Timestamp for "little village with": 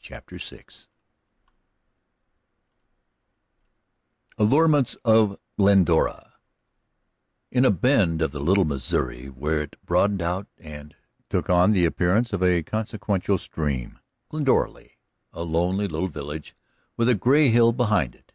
15.88-17.08